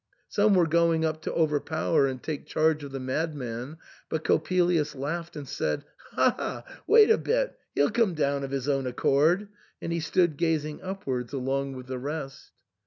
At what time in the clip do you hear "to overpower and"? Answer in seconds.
1.21-2.23